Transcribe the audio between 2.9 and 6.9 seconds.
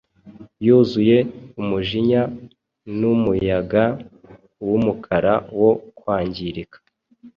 Numuyaga wumukara wo kwangirika.